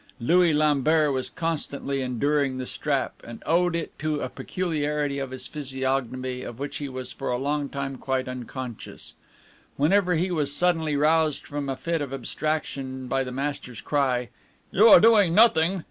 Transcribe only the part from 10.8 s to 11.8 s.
roused from a